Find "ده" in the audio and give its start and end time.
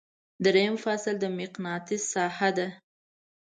2.57-2.67